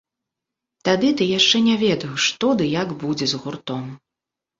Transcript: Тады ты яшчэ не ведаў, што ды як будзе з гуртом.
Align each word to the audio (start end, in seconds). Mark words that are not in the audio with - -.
Тады 0.87 1.09
ты 1.19 1.27
яшчэ 1.39 1.57
не 1.67 1.75
ведаў, 1.83 2.13
што 2.29 2.49
ды 2.61 2.65
як 2.71 2.95
будзе 3.05 3.29
з 3.35 3.43
гуртом. 3.45 3.85